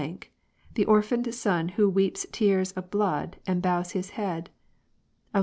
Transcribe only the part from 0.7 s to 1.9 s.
the orphaned son who